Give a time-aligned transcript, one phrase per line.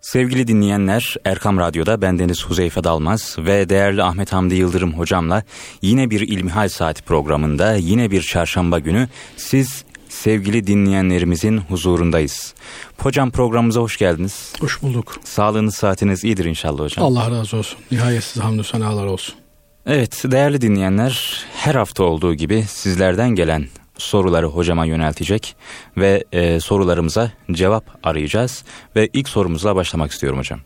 [0.00, 5.42] Sevgili dinleyenler, Erkam Radyo'da bendeniz Huzeyfe Dalmaz ve değerli Ahmet Hamdi Yıldırım hocamla
[5.82, 12.54] yine bir İlmihal Saati programında yine bir çarşamba günü siz sevgili dinleyenlerimizin huzurundayız.
[12.98, 14.52] Hocam programımıza hoş geldiniz.
[14.60, 15.14] Hoş bulduk.
[15.24, 17.04] Sağlığınız, saatiniz iyidir inşallah hocam.
[17.04, 17.78] Allah razı olsun.
[17.90, 19.34] Nihayetsiz hamdü senalar olsun.
[19.86, 23.66] Evet değerli dinleyenler her hafta olduğu gibi sizlerden gelen
[23.98, 25.56] soruları hocama yöneltecek
[25.96, 28.64] ve e, sorularımıza cevap arayacağız
[28.96, 30.60] ve ilk sorumuzla başlamak istiyorum hocam.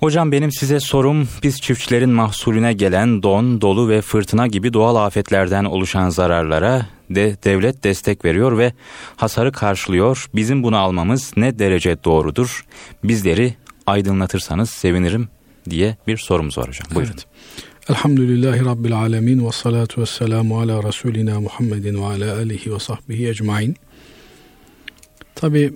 [0.00, 5.64] Hocam benim size sorum biz çiftçilerin mahsulüne gelen don, dolu ve fırtına gibi doğal afetlerden
[5.64, 8.72] oluşan zararlara de devlet destek veriyor ve
[9.16, 10.26] hasarı karşılıyor.
[10.34, 12.64] Bizim bunu almamız ne derece doğrudur?
[13.04, 13.54] Bizleri
[13.86, 15.28] aydınlatırsanız sevinirim
[15.70, 16.86] diye bir sorumuz var hocam.
[16.94, 17.12] Buyurun.
[17.12, 17.26] Evet.
[17.90, 23.28] Elhamdülillahi Rabbil Alemin ve salatu ve selamu ala Resulina Muhammedin ve ala alihi ve sahbihi
[23.28, 23.76] ecmain.
[25.34, 25.72] Tabi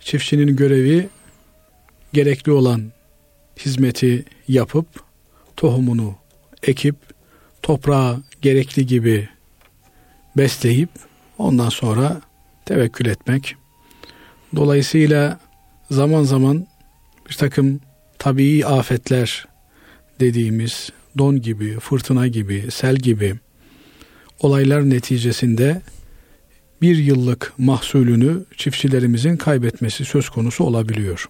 [0.00, 1.08] çiftçinin görevi
[2.12, 2.92] gerekli olan
[3.58, 4.86] hizmeti yapıp
[5.56, 6.14] tohumunu
[6.62, 6.96] ekip
[7.62, 9.28] toprağa gerekli gibi
[10.36, 10.90] besleyip
[11.38, 12.20] ondan sonra
[12.64, 13.54] tevekkül etmek.
[14.56, 15.40] Dolayısıyla
[15.90, 16.66] zaman zaman
[17.30, 17.80] bir takım
[18.18, 19.46] tabii afetler
[20.20, 23.34] dediğimiz don gibi, fırtına gibi, sel gibi
[24.40, 25.82] olaylar neticesinde
[26.82, 31.28] bir yıllık mahsulünü çiftçilerimizin kaybetmesi söz konusu olabiliyor.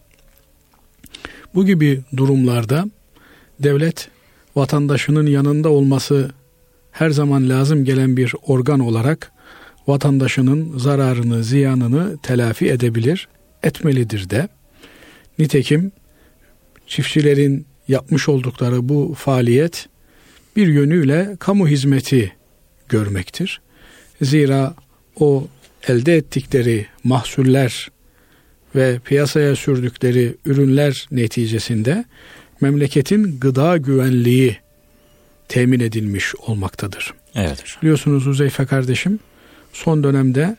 [1.54, 2.84] Bu gibi durumlarda
[3.60, 4.08] devlet
[4.56, 6.30] vatandaşının yanında olması
[6.90, 9.32] her zaman lazım gelen bir organ olarak
[9.86, 13.28] vatandaşının zararını, ziyanını telafi edebilir,
[13.62, 14.48] etmelidir de.
[15.38, 15.92] Nitekim
[16.86, 19.88] çiftçilerin yapmış oldukları bu faaliyet
[20.56, 22.32] bir yönüyle kamu hizmeti
[22.88, 23.60] görmektir.
[24.22, 24.74] Zira
[25.20, 25.46] o
[25.88, 27.90] elde ettikleri mahsuller
[28.74, 32.04] ve piyasaya sürdükleri ürünler neticesinde
[32.60, 34.56] memleketin gıda güvenliği
[35.48, 37.14] temin edilmiş olmaktadır.
[37.34, 37.64] Evet.
[37.82, 39.18] Biliyorsunuz Uzeyfe kardeşim
[39.72, 40.56] son dönemde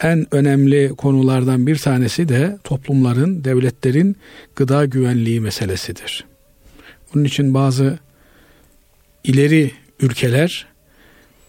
[0.00, 4.16] en önemli konulardan bir tanesi de toplumların, devletlerin
[4.56, 6.24] gıda güvenliği meselesidir.
[7.14, 7.98] Bunun için bazı
[9.24, 9.70] ileri
[10.00, 10.66] ülkeler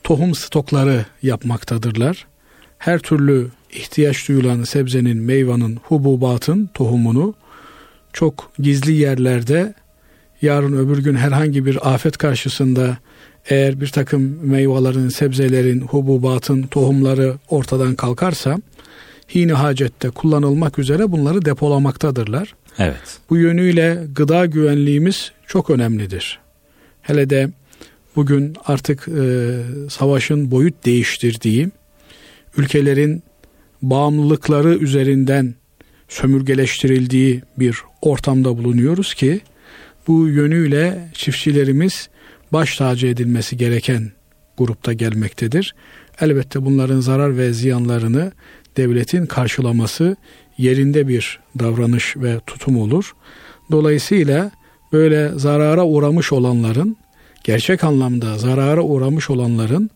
[0.04, 2.28] tohum stokları yapmaktadırlar.
[2.78, 7.36] Her türlü ihtiyaç duyulan sebzenin, meyvanın, hububatın tohumunu
[8.14, 9.74] çok gizli yerlerde
[10.42, 12.98] yarın öbür gün herhangi bir afet karşısında
[13.50, 18.58] eğer bir takım meyvelerin, sebzelerin, hububatın tohumları ortadan kalkarsa
[19.36, 22.56] hine hacette kullanılmak üzere bunları depolamaktadırlar.
[22.80, 23.20] Evet.
[23.30, 26.40] Bu yönüyle gıda güvenliğimiz çok önemlidir.
[27.02, 27.50] Hele de
[28.16, 29.56] bugün artık e,
[29.90, 31.70] savaşın boyut değiştirdiği,
[32.58, 33.24] ülkelerin
[33.82, 35.56] bağımlılıkları üzerinden
[36.08, 39.42] sömürgeleştirildiği bir ortamda bulunuyoruz ki
[40.08, 42.10] bu yönüyle çiftçilerimiz
[42.54, 44.12] baş tacı edilmesi gereken
[44.58, 45.76] grupta gelmektedir.
[46.22, 48.32] Elbette bunların zarar ve ziyanlarını
[48.78, 50.16] devletin karşılaması
[50.58, 53.16] yerinde bir davranış ve tutum olur.
[53.72, 54.52] Dolayısıyla
[54.94, 56.98] böyle zarara uğramış olanların
[57.44, 59.90] gerçek anlamda zarara uğramış olanların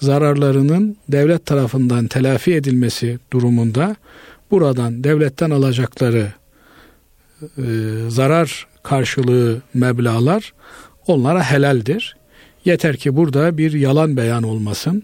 [0.00, 3.96] zararlarının devlet tarafından telafi edilmesi durumunda
[4.50, 6.32] buradan devletten alacakları
[7.42, 7.64] e,
[8.08, 10.52] zarar karşılığı meblalar
[11.06, 12.16] onlara helaldir.
[12.64, 15.02] Yeter ki burada bir yalan beyan olmasın,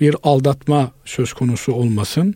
[0.00, 2.34] bir aldatma söz konusu olmasın,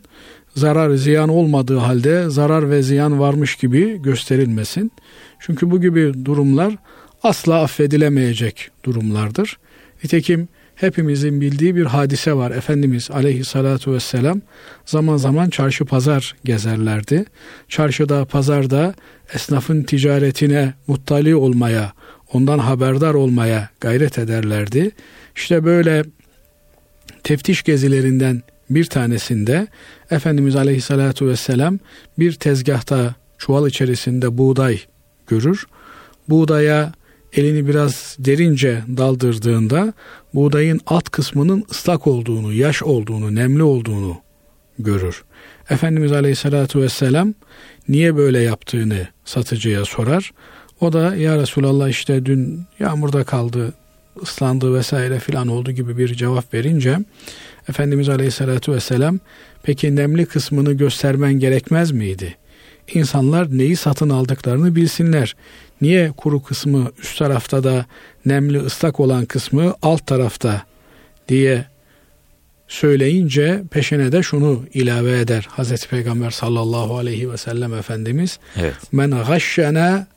[0.55, 4.91] zarar ziyan olmadığı halde zarar ve ziyan varmış gibi gösterilmesin.
[5.39, 6.75] Çünkü bu gibi durumlar
[7.23, 9.57] asla affedilemeyecek durumlardır.
[10.03, 12.51] Nitekim hepimizin bildiği bir hadise var.
[12.51, 14.41] Efendimiz aleyhissalatu vesselam
[14.85, 17.25] zaman zaman çarşı pazar gezerlerdi.
[17.69, 18.93] Çarşıda, pazarda
[19.33, 21.93] esnafın ticaretine muttali olmaya,
[22.33, 24.91] ondan haberdar olmaya gayret ederlerdi.
[25.35, 26.03] İşte böyle
[27.23, 28.41] teftiş gezilerinden
[28.75, 29.67] bir tanesinde
[30.11, 31.79] Efendimiz Aleyhisselatü Vesselam
[32.19, 34.79] bir tezgahta çuval içerisinde buğday
[35.27, 35.65] görür.
[36.29, 36.91] Buğdaya
[37.33, 39.93] elini biraz derince daldırdığında
[40.33, 44.17] buğdayın alt kısmının ıslak olduğunu, yaş olduğunu, nemli olduğunu
[44.79, 45.23] görür.
[45.69, 47.33] Efendimiz Aleyhisselatü Vesselam
[47.87, 50.31] niye böyle yaptığını satıcıya sorar.
[50.81, 53.73] O da ya Resulallah işte dün yağmurda kaldı,
[54.21, 56.99] ıslandı vesaire filan oldu gibi bir cevap verince
[57.71, 59.19] Efendimiz Aleyhisselatü Vesselam
[59.63, 62.37] peki nemli kısmını göstermen gerekmez miydi?
[62.93, 65.35] İnsanlar neyi satın aldıklarını bilsinler.
[65.81, 67.85] Niye kuru kısmı üst tarafta da
[68.25, 70.61] nemli ıslak olan kısmı alt tarafta
[71.27, 71.65] diye
[72.67, 78.39] söyleyince peşine de şunu ilave eder Hazreti Peygamber sallallahu aleyhi ve sellem Efendimiz.
[78.59, 78.75] Evet.
[78.91, 80.07] Men gashşena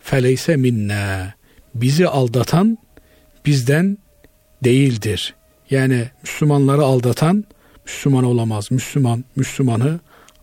[0.00, 1.34] feleyse minna.
[1.74, 2.78] Bizi aldatan
[3.46, 3.98] bizden
[4.64, 5.34] değildir.
[5.70, 7.44] Yani Müslümanları aldatan
[7.86, 8.70] Müslüman olamaz.
[8.70, 10.00] Müslüman Müslümanı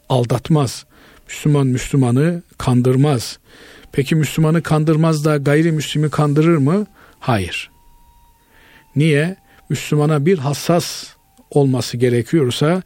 [0.10, 0.86] aldatmaz.
[1.28, 3.40] Müslüman Müslümanı kandırmaz.
[3.92, 6.86] Peki Müslümanı kandırmaz da gayrimüslimi kandırır mı?
[7.20, 7.72] Hayır.
[8.96, 9.36] Niye?
[9.70, 11.08] Müslümana bir hassas
[11.52, 12.82] olması gerekiyorsa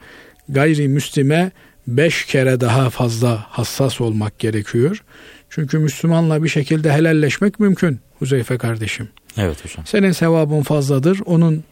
[0.49, 1.51] gayrimüslime
[1.87, 5.03] beş kere daha fazla hassas olmak gerekiyor.
[5.49, 9.09] Çünkü Müslümanla bir şekilde helalleşmek mümkün Huzeyfe kardeşim.
[9.37, 9.85] Evet hocam.
[9.85, 11.63] Senin sevabın fazladır, onun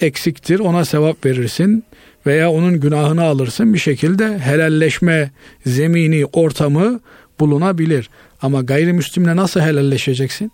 [0.00, 1.84] eksiktir, ona sevap verirsin
[2.26, 5.30] veya onun günahını alırsın bir şekilde helalleşme
[5.66, 7.00] zemini, ortamı
[7.40, 8.10] bulunabilir.
[8.42, 10.52] Ama gayrimüslimle nasıl helalleşeceksin?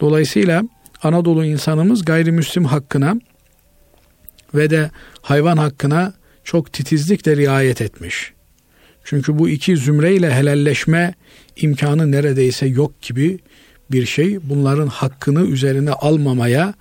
[0.00, 0.62] Dolayısıyla
[1.02, 3.16] Anadolu insanımız gayrimüslim hakkına
[4.54, 4.90] ve de
[5.22, 6.12] hayvan hakkına
[6.44, 8.32] çok titizlikle riayet etmiş.
[9.04, 11.14] Çünkü bu iki zümreyle helalleşme
[11.56, 13.38] imkanı neredeyse yok gibi
[13.90, 14.38] bir şey.
[14.42, 16.74] Bunların hakkını üzerine almamaya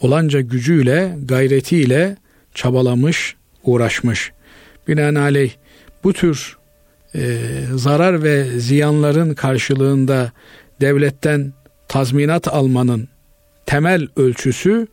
[0.00, 2.16] olanca gücüyle, gayretiyle
[2.54, 4.32] çabalamış, uğraşmış.
[4.88, 5.52] Binaenaleyh
[6.04, 6.56] bu tür
[7.14, 7.40] e,
[7.74, 10.32] zarar ve ziyanların karşılığında
[10.80, 11.52] devletten
[11.88, 13.08] tazminat almanın
[13.66, 14.86] temel ölçüsü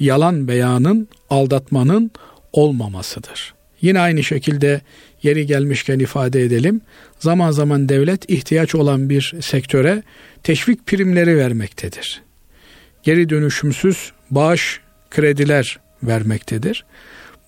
[0.00, 2.10] yalan beyanın, aldatmanın
[2.52, 3.54] olmamasıdır.
[3.82, 4.80] Yine aynı şekilde
[5.22, 6.80] yeri gelmişken ifade edelim.
[7.18, 10.02] Zaman zaman devlet ihtiyaç olan bir sektöre
[10.42, 12.22] teşvik primleri vermektedir.
[13.02, 14.80] Geri dönüşümsüz bağış
[15.10, 16.84] krediler vermektedir.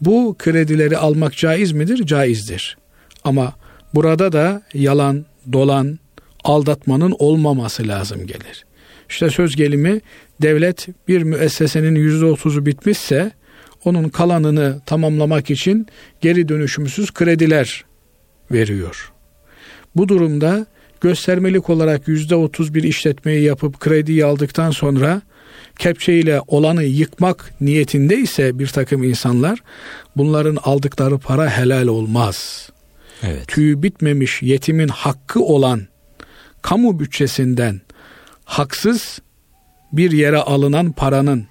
[0.00, 2.06] Bu kredileri almak caiz midir?
[2.06, 2.76] Caizdir.
[3.24, 3.52] Ama
[3.94, 5.98] burada da yalan, dolan,
[6.44, 8.64] aldatmanın olmaması lazım gelir.
[9.08, 10.00] İşte söz gelimi
[10.42, 13.32] devlet bir müessesenin yüzde otuzu bitmişse
[13.84, 15.86] onun kalanını tamamlamak için
[16.20, 17.84] geri dönüşümsüz krediler
[18.50, 19.12] veriyor.
[19.96, 20.66] Bu durumda
[21.00, 25.22] göstermelik olarak yüzde otuz bir işletmeyi yapıp krediyi aldıktan sonra
[25.80, 29.62] kepçeyle olanı yıkmak niyetinde ise bir takım insanlar
[30.16, 32.68] bunların aldıkları para helal olmaz.
[33.22, 33.48] Evet.
[33.48, 35.80] Tüyü bitmemiş yetimin hakkı olan
[36.62, 37.80] kamu bütçesinden
[38.44, 39.18] haksız
[39.92, 41.46] bir yere alınan paranın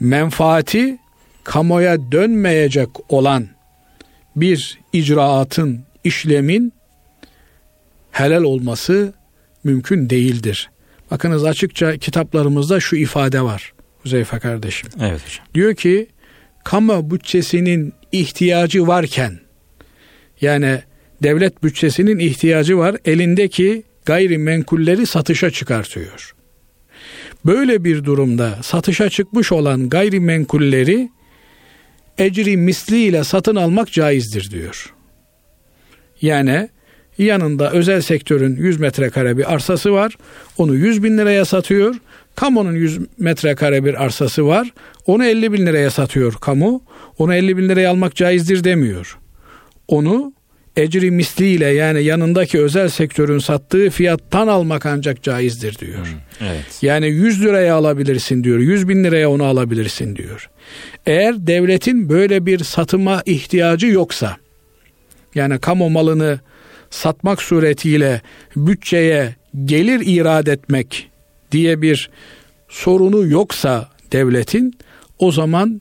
[0.00, 0.98] menfaati
[1.44, 3.48] kamuya dönmeyecek olan
[4.36, 6.72] bir icraatın, işlemin
[8.10, 9.12] helal olması
[9.64, 10.70] mümkün değildir.
[11.10, 13.72] Bakınız açıkça kitaplarımızda şu ifade var
[14.02, 14.88] Huzeyfe kardeşim.
[15.00, 15.46] Evet hocam.
[15.54, 16.06] Diyor ki
[16.64, 19.40] kamu bütçesinin ihtiyacı varken
[20.40, 20.82] yani
[21.22, 26.34] devlet bütçesinin ihtiyacı var elindeki gayrimenkulleri satışa çıkartıyor.
[27.44, 31.10] Böyle bir durumda satışa çıkmış olan gayrimenkulleri
[32.18, 34.94] ecri misliyle satın almak caizdir diyor.
[36.22, 36.68] Yani
[37.24, 40.16] yanında özel sektörün 100 metrekare bir arsası var.
[40.58, 41.94] Onu 100 bin liraya satıyor.
[42.34, 44.72] Kamunun 100 metrekare bir arsası var.
[45.06, 46.82] Onu 50 bin liraya satıyor kamu.
[47.18, 49.18] Onu 50 bin liraya almak caizdir demiyor.
[49.88, 50.32] Onu
[50.76, 56.06] ecri misliyle yani yanındaki özel sektörün sattığı fiyattan almak ancak caizdir diyor.
[56.06, 56.78] Hmm, evet.
[56.82, 58.58] Yani 100 liraya alabilirsin diyor.
[58.58, 60.50] 100 bin liraya onu alabilirsin diyor.
[61.06, 64.36] Eğer devletin böyle bir satıma ihtiyacı yoksa
[65.34, 66.40] yani kamu malını
[66.90, 68.20] satmak suretiyle
[68.56, 69.34] bütçeye
[69.64, 71.10] gelir irad etmek
[71.52, 72.10] diye bir
[72.68, 74.78] sorunu yoksa devletin
[75.18, 75.80] o zaman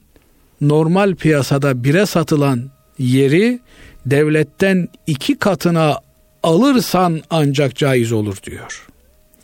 [0.62, 3.60] normal piyasada bire satılan yeri
[4.06, 5.98] devletten iki katına
[6.44, 8.88] alırsan ancak caiz olur diyor.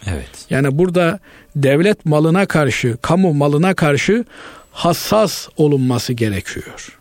[0.08, 0.30] Evet.
[0.50, 1.20] Yani burada
[1.56, 4.26] devlet malına karşı, kamu malına karşı
[4.72, 7.00] hassas olunması gerekiyor.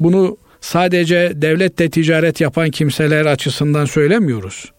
[0.00, 4.72] Bunu sadece devlette ticaret yapan kimseler açısından söylemiyoruz.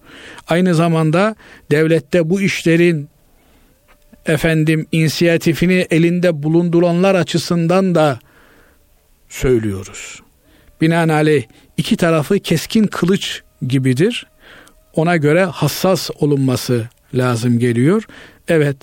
[0.48, 1.36] Aynı zamanda
[1.72, 3.10] devlette bu işlerin
[4.26, 8.20] efendim inisiyatifini elinde bulunduranlar açısından da
[9.30, 10.20] söylüyoruz.
[10.82, 11.44] Binaenaleyh
[11.78, 14.28] iki tarafı keskin kılıç gibidir.
[14.96, 18.04] Ona göre hassas olunması lazım geliyor.
[18.48, 18.78] Evet,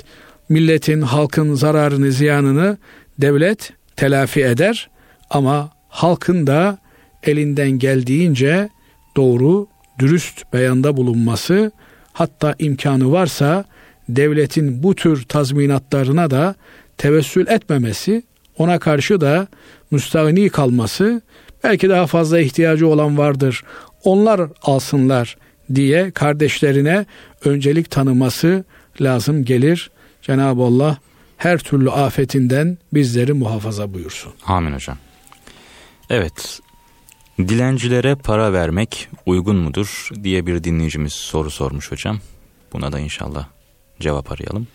[0.49, 2.79] milletin, halkın zararını, ziyanını
[3.19, 4.91] devlet telafi eder
[5.31, 6.79] ama halkın da
[7.23, 8.69] elinden geldiğince
[9.17, 9.67] doğru,
[9.99, 11.73] dürüst beyanda bulunması
[12.13, 13.65] hatta imkanı varsa
[14.09, 16.55] devletin bu tür tazminatlarına da
[16.99, 18.23] tevessül etmemesi,
[18.59, 19.47] ona karşı da
[19.91, 21.23] müstahni kalması
[21.65, 23.65] Belki daha fazla ihtiyacı olan vardır.
[24.05, 25.37] Onlar alsınlar
[25.75, 27.07] diye kardeşlerine
[27.45, 28.65] öncelik tanıması
[29.01, 29.91] lazım gelir.
[30.23, 30.99] Cenab-ı Allah
[31.37, 34.33] her türlü afetinden bizleri muhafaza buyursun.
[34.47, 34.99] Amin hocam.
[36.11, 36.61] Evet,
[37.49, 42.21] dilencilere para vermek uygun mudur diye bir dinleyicimiz soru sormuş hocam.
[42.73, 43.49] Buna da inşallah
[44.01, 44.67] cevap arayalım.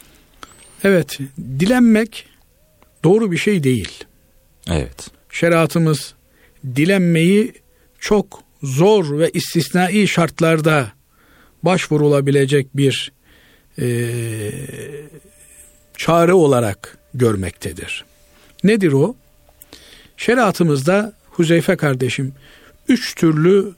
[0.83, 1.19] Evet,
[1.59, 2.25] dilenmek
[3.03, 4.03] doğru bir şey değil.
[4.67, 5.11] Evet.
[5.29, 6.13] Şeriatımız
[6.75, 7.53] dilenmeyi
[7.99, 10.91] çok zor ve istisnai şartlarda
[11.63, 13.11] başvurulabilecek bir
[13.79, 13.87] e,
[15.97, 18.05] çare olarak görmektedir.
[18.63, 19.15] Nedir o?
[20.17, 22.33] Şeriatımızda Huzeyfe kardeşim
[22.87, 23.73] üç türlü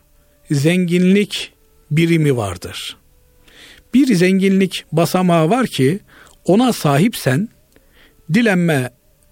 [0.52, 1.54] zenginlik
[1.92, 2.98] birimi vardır.
[3.94, 6.00] Bir zenginlik basamağı var ki
[6.46, 7.50] ona sahipsen
[8.34, 8.90] dilenme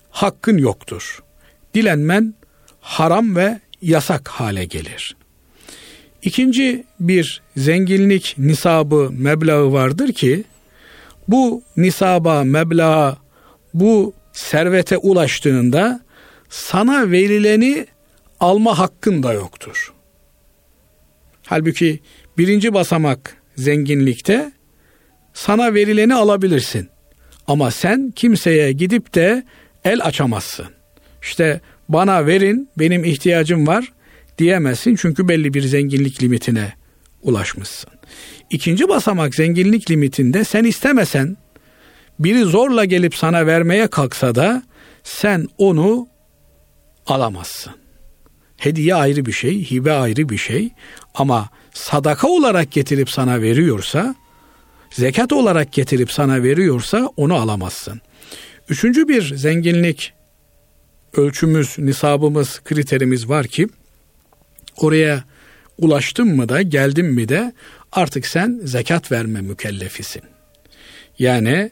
[0.10, 1.24] hakkın yoktur.
[1.74, 2.34] Dilenmen
[2.80, 5.16] haram ve yasak hale gelir.
[6.22, 10.44] İkinci bir zenginlik nisabı meblağı vardır ki
[11.28, 13.18] bu nisaba meblağa
[13.74, 16.00] bu servete ulaştığında
[16.50, 17.86] sana verileni
[18.40, 19.94] alma hakkın da yoktur.
[21.46, 22.00] Halbuki
[22.38, 24.52] birinci basamak zenginlikte
[25.34, 26.90] sana verileni alabilirsin.
[27.48, 29.44] Ama sen kimseye gidip de
[29.84, 30.68] el açamazsın.
[31.22, 33.94] İşte bana verin benim ihtiyacım var
[34.38, 36.74] diyemezsin çünkü belli bir zenginlik limitine
[37.22, 37.90] ulaşmışsın.
[38.50, 41.38] İkinci basamak zenginlik limitinde sen istemesen
[42.20, 44.64] biri zorla gelip sana vermeye kalksa da
[45.04, 46.08] sen onu
[47.06, 47.85] alamazsın.
[48.58, 50.70] Hediye ayrı bir şey, hibe ayrı bir şey
[51.14, 54.16] ama sadaka olarak getirip sana veriyorsa,
[54.92, 58.02] zekat olarak getirip sana veriyorsa onu alamazsın.
[58.70, 60.14] Üçüncü bir zenginlik
[61.18, 63.68] ölçümüz, nisabımız, kriterimiz var ki
[64.78, 65.24] oraya
[65.78, 67.54] ulaştın mı da geldin mi de
[67.92, 70.22] artık sen zekat verme mükellefisin.
[71.20, 71.72] Yani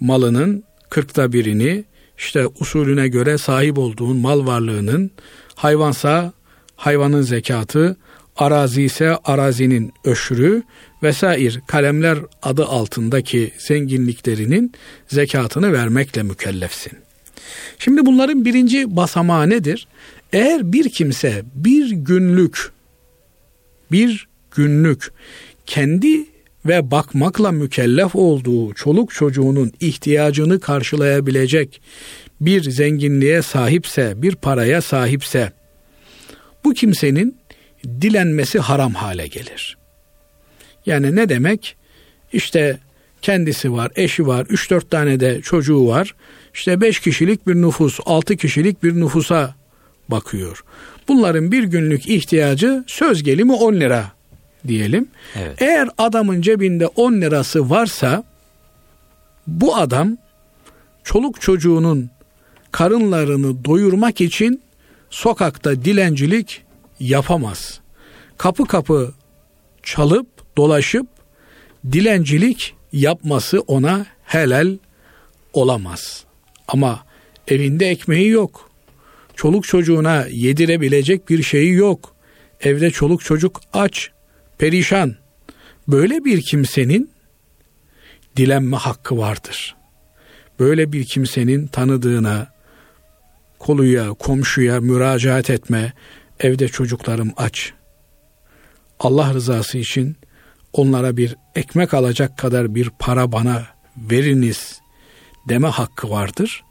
[0.00, 1.84] malının kırkta birini
[2.22, 5.10] işte usulüne göre sahip olduğun mal varlığının
[5.54, 6.32] hayvansa
[6.76, 7.96] hayvanın zekatı,
[8.36, 10.62] arazi ise arazinin öşrü
[11.02, 14.72] vesaire kalemler adı altındaki zenginliklerinin
[15.08, 16.92] zekatını vermekle mükellefsin.
[17.78, 19.88] Şimdi bunların birinci basamağı nedir?
[20.32, 22.72] Eğer bir kimse bir günlük
[23.92, 25.10] bir günlük
[25.66, 26.31] kendi
[26.66, 31.80] ve bakmakla mükellef olduğu çoluk çocuğunun ihtiyacını karşılayabilecek
[32.40, 35.52] bir zenginliğe sahipse, bir paraya sahipse
[36.64, 37.36] bu kimsenin
[38.00, 39.76] dilenmesi haram hale gelir.
[40.86, 41.76] Yani ne demek?
[42.32, 42.78] İşte
[43.22, 46.14] kendisi var, eşi var, 3-4 tane de çocuğu var.
[46.54, 49.54] İşte 5 kişilik bir nüfus, 6 kişilik bir nüfusa
[50.08, 50.64] bakıyor.
[51.08, 54.12] Bunların bir günlük ihtiyacı söz gelimi 10 lira
[54.68, 55.08] diyelim.
[55.36, 55.62] Evet.
[55.62, 58.24] Eğer adamın cebinde 10 lirası varsa
[59.46, 60.16] bu adam
[61.04, 62.10] çoluk çocuğunun
[62.72, 64.62] karınlarını doyurmak için
[65.10, 66.62] sokakta dilencilik
[67.00, 67.80] yapamaz.
[68.38, 69.12] Kapı kapı
[69.82, 70.26] çalıp
[70.56, 71.06] dolaşıp
[71.92, 74.76] dilencilik yapması ona helal
[75.52, 76.24] olamaz.
[76.68, 77.04] Ama
[77.48, 78.70] evinde ekmeği yok.
[79.36, 82.14] Çoluk çocuğuna yedirebilecek bir şeyi yok.
[82.60, 84.10] Evde çoluk çocuk aç,
[84.62, 85.16] perişan.
[85.88, 87.10] Böyle bir kimsenin
[88.36, 89.76] dilenme hakkı vardır.
[90.60, 92.52] Böyle bir kimsenin tanıdığına,
[93.58, 95.92] koluya, komşuya müracaat etme,
[96.40, 97.72] evde çocuklarım aç.
[99.00, 100.16] Allah rızası için
[100.72, 103.66] onlara bir ekmek alacak kadar bir para bana
[103.96, 104.80] veriniz
[105.48, 106.64] deme hakkı vardır.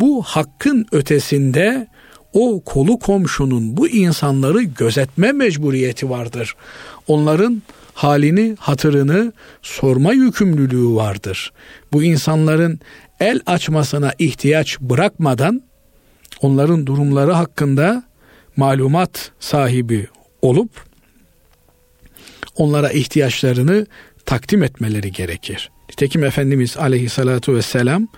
[0.00, 1.86] Bu hakkın ötesinde
[2.32, 6.56] o kolu komşunun bu insanları gözetme mecburiyeti vardır.
[7.06, 7.62] Onların
[7.94, 9.32] halini, hatırını
[9.62, 11.52] sorma yükümlülüğü vardır.
[11.92, 12.80] Bu insanların
[13.20, 15.62] el açmasına ihtiyaç bırakmadan
[16.42, 18.02] onların durumları hakkında
[18.56, 20.06] malumat sahibi
[20.42, 20.70] olup
[22.56, 23.86] onlara ihtiyaçlarını
[24.26, 25.70] takdim etmeleri gerekir.
[25.90, 28.08] Nitekim Efendimiz aleyhissalatu vesselam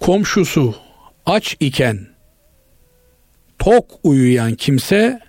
[0.00, 0.74] komşusu
[1.26, 2.17] aç iken
[3.58, 5.20] tok uyuyan kimse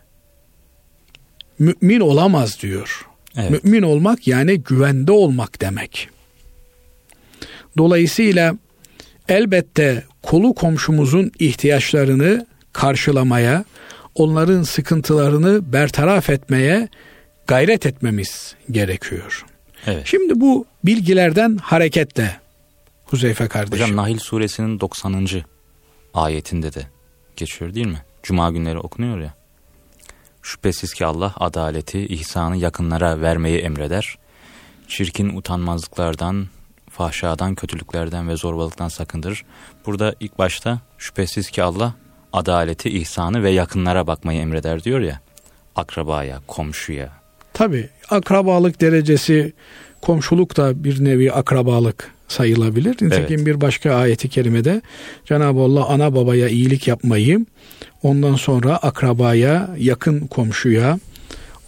[1.60, 3.06] mümin olamaz diyor.
[3.38, 3.64] Evet.
[3.64, 6.10] Mümin olmak yani güvende olmak demek.
[7.78, 8.56] Dolayısıyla
[9.28, 13.66] elbette kolu komşumuzun ihtiyaçlarını karşılamaya,
[14.16, 16.90] onların sıkıntılarını bertaraf etmeye
[17.48, 19.46] gayret etmemiz gerekiyor.
[19.88, 20.02] Evet.
[20.06, 22.40] Şimdi bu bilgilerden hareketle
[23.06, 23.86] Huzeyfe kardeşim.
[23.86, 25.28] Hocam Nahil suresinin 90.
[26.14, 26.82] ayetinde de
[27.36, 28.02] geçiyor değil mi?
[28.24, 29.34] Cuma günleri okunuyor ya.
[30.42, 34.18] Şüphesiz ki Allah adaleti, ihsanı yakınlara vermeyi emreder.
[34.88, 36.48] Çirkin utanmazlıklardan,
[36.90, 39.46] fahşadan, kötülüklerden ve zorbalıktan sakındırır.
[39.86, 41.94] Burada ilk başta şüphesiz ki Allah
[42.34, 45.22] adaleti, ihsanı ve yakınlara bakmayı emreder diyor ya.
[45.76, 47.10] Akrabaya, komşuya.
[47.54, 49.54] Tabi akrabalık derecesi
[50.02, 52.90] komşuluk da bir nevi akrabalık sayılabilir.
[52.90, 53.46] Nitekim evet.
[53.46, 54.82] bir başka ayeti kerimede
[55.26, 57.46] Cenab-ı Allah ana babaya iyilik yapmayı,
[58.04, 61.00] ondan sonra akrabaya, yakın komşuya,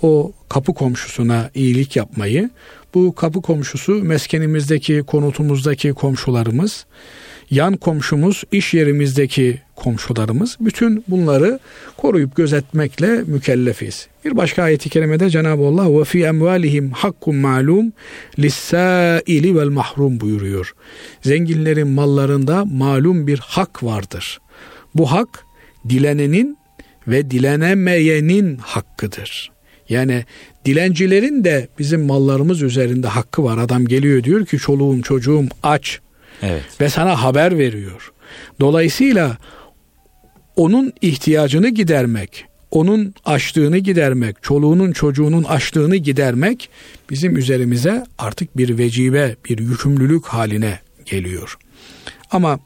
[0.01, 2.49] o kapı komşusuna iyilik yapmayı,
[2.93, 6.85] bu kapı komşusu meskenimizdeki, konutumuzdaki komşularımız,
[7.51, 11.59] yan komşumuz, iş yerimizdeki komşularımız bütün bunları
[11.97, 14.07] koruyup gözetmekle mükellefiz.
[14.25, 17.93] Bir başka ayeti kerimede Cenab-ı Allah ve fi emvalihim hakkun malum
[18.39, 20.73] lis-saili vel mahrum buyuruyor.
[21.21, 24.41] Zenginlerin mallarında malum bir hak vardır.
[24.95, 25.45] Bu hak
[25.89, 26.57] dilenenin
[27.07, 29.51] ve dilenemeyenin hakkıdır.
[29.89, 30.25] Yani
[30.65, 33.57] dilencilerin de bizim mallarımız üzerinde hakkı var.
[33.57, 35.99] Adam geliyor diyor ki çoluğum çocuğum aç
[36.41, 36.63] Evet.
[36.81, 38.11] Ve sana haber veriyor.
[38.59, 39.37] Dolayısıyla
[40.55, 46.69] onun ihtiyacını gidermek, onun açlığını gidermek, çoluğunun çocuğunun açlığını gidermek
[47.09, 51.57] bizim üzerimize artık bir vecibe, bir yükümlülük haline geliyor.
[52.31, 52.59] Ama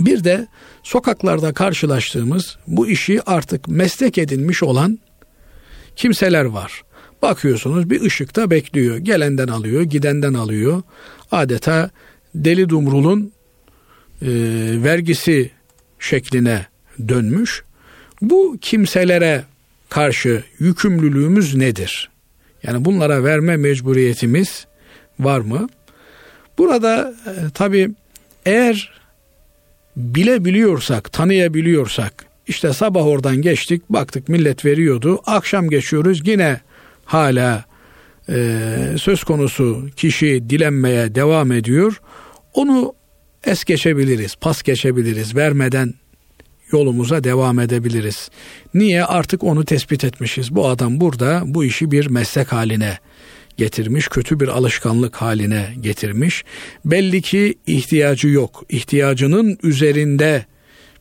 [0.00, 0.46] bir de
[0.88, 4.98] sokaklarda karşılaştığımız bu işi artık meslek edinmiş olan
[5.96, 6.82] kimseler var.
[7.22, 8.96] Bakıyorsunuz bir ışıkta bekliyor.
[8.96, 10.82] Gelenden alıyor, gidenden alıyor.
[11.32, 11.90] Adeta
[12.34, 13.32] Deli Dumrul'un
[14.22, 14.28] e,
[14.82, 15.50] vergisi
[15.98, 16.66] şekline
[17.08, 17.64] dönmüş.
[18.22, 19.44] Bu kimselere
[19.88, 22.10] karşı yükümlülüğümüz nedir?
[22.62, 24.66] Yani bunlara verme mecburiyetimiz
[25.20, 25.68] var mı?
[26.58, 27.90] Burada e, tabi
[28.46, 28.98] eğer
[29.98, 36.60] bilebiliyorsak, tanıyabiliyorsak, işte sabah oradan geçtik, baktık millet veriyordu, akşam geçiyoruz yine
[37.04, 37.64] hala
[38.28, 38.58] e,
[38.98, 42.00] söz konusu kişi dilenmeye devam ediyor.
[42.54, 42.92] Onu
[43.44, 45.94] es geçebiliriz, pas geçebiliriz, vermeden
[46.72, 48.30] yolumuza devam edebiliriz.
[48.74, 49.04] Niye?
[49.04, 50.54] Artık onu tespit etmişiz.
[50.54, 52.98] Bu adam burada bu işi bir meslek haline
[53.58, 56.44] getirmiş, kötü bir alışkanlık haline getirmiş.
[56.84, 58.64] Belli ki ihtiyacı yok.
[58.68, 60.44] İhtiyacının üzerinde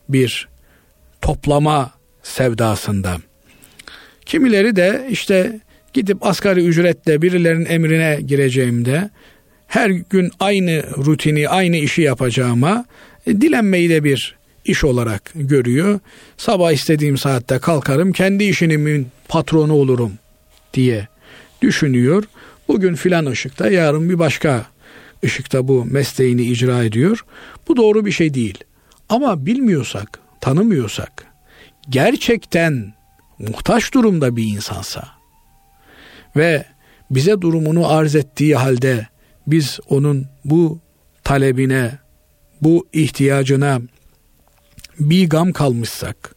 [0.10, 0.48] bir
[1.22, 1.92] toplama
[2.24, 3.18] sevdasında.
[4.26, 5.60] Kimileri de işte
[5.94, 9.10] gidip asgari ücretle birilerinin emrine gireceğimde
[9.68, 12.86] her gün aynı rutini, aynı işi yapacağıma
[13.28, 16.00] e, dilenmeyi de bir iş olarak görüyor.
[16.38, 20.12] Sabah istediğim saatte kalkarım, kendi işinimin patronu olurum
[20.74, 21.08] diye
[21.62, 22.24] düşünüyor.
[22.68, 24.66] Bugün filan ışıkta, yarın bir başka
[25.24, 27.26] ışıkta bu mesleğini icra ediyor.
[27.68, 28.64] Bu doğru bir şey değil.
[29.10, 31.26] Ama bilmiyorsak, tanımıyorsak,
[31.90, 32.94] gerçekten
[33.40, 35.08] muhtaç durumda bir insansa
[36.36, 36.66] ve
[37.12, 39.08] bize durumunu arz ettiği halde
[39.48, 40.80] biz onun bu
[41.24, 41.92] talebine,
[42.62, 43.82] bu ihtiyacına
[45.00, 46.36] bir gam kalmışsak,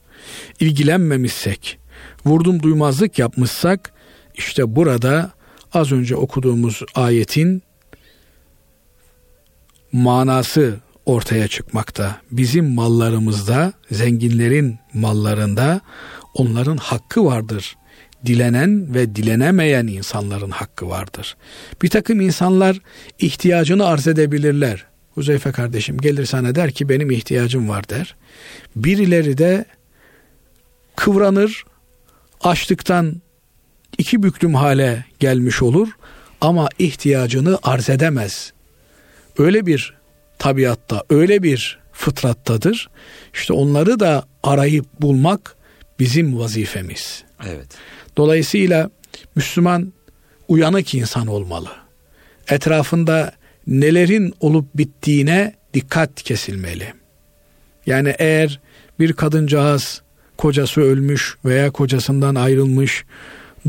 [0.61, 1.79] ilgilenmemişsek,
[2.25, 3.93] vurdum duymazlık yapmışsak,
[4.35, 5.31] işte burada
[5.73, 7.63] az önce okuduğumuz ayetin
[9.93, 12.21] manası ortaya çıkmakta.
[12.31, 15.81] Bizim mallarımızda, zenginlerin mallarında
[16.35, 17.77] onların hakkı vardır
[18.27, 21.37] dilenen ve dilenemeyen insanların hakkı vardır.
[21.83, 22.81] Bir takım insanlar
[23.19, 24.87] ihtiyacını arz edebilirler.
[25.15, 28.17] Huzeyfe kardeşim gelir sana der ki benim ihtiyacım var der.
[28.77, 29.65] Birileri de
[30.97, 31.65] kıvranır,
[32.41, 33.23] açlıktan
[33.99, 35.89] iki büklüm hale gelmiş olur
[36.41, 38.53] ama ihtiyacını arz edemez.
[39.39, 39.95] Öyle bir
[40.39, 42.91] tabiatta, öyle bir fıtrattadır.
[43.35, 45.57] İşte onları da arayıp bulmak
[45.99, 47.25] bizim vazifemiz.
[47.47, 47.67] Evet.
[48.17, 48.91] Dolayısıyla
[49.35, 49.93] Müslüman
[50.49, 51.69] uyanık insan olmalı.
[52.49, 53.33] Etrafında
[53.67, 56.93] nelerin olup bittiğine dikkat kesilmeli.
[57.87, 58.61] Yani eğer
[58.99, 60.03] bir kadıncağız
[60.37, 63.05] kocası ölmüş veya kocasından ayrılmış,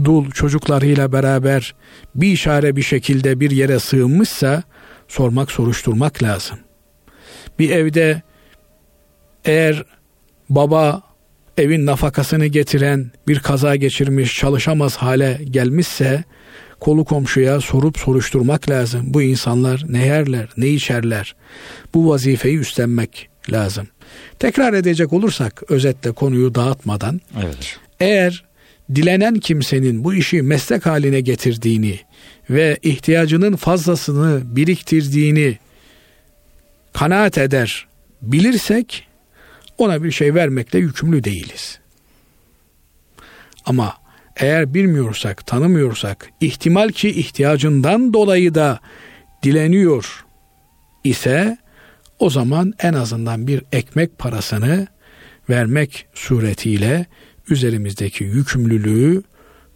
[0.03, 1.75] dul çocuklarıyla beraber
[2.15, 4.63] bir işare bir şekilde bir yere sığınmışsa
[5.07, 6.59] sormak soruşturmak lazım.
[7.59, 8.21] Bir evde
[9.45, 9.83] eğer
[10.49, 11.01] baba
[11.57, 16.23] evin nafakasını getiren bir kaza geçirmiş çalışamaz hale gelmişse
[16.79, 19.01] kolu komşuya sorup soruşturmak lazım.
[19.05, 21.35] Bu insanlar ne yerler, ne içerler?
[21.93, 23.87] Bu vazifeyi üstlenmek lazım.
[24.39, 27.79] Tekrar edecek olursak özetle konuyu dağıtmadan evet.
[27.99, 28.43] eğer
[28.95, 31.99] dilenen kimsenin bu işi meslek haline getirdiğini
[32.49, 35.57] ve ihtiyacının fazlasını biriktirdiğini
[36.93, 37.87] kanaat eder
[38.21, 39.07] bilirsek
[39.77, 41.79] ona bir şey vermekle yükümlü değiliz.
[43.65, 43.93] Ama
[44.37, 48.79] eğer bilmiyorsak, tanımıyorsak, ihtimal ki ihtiyacından dolayı da
[49.43, 50.25] dileniyor
[51.03, 51.57] ise
[52.19, 54.87] o zaman en azından bir ekmek parasını
[55.49, 57.05] vermek suretiyle
[57.49, 59.23] üzerimizdeki yükümlülüğü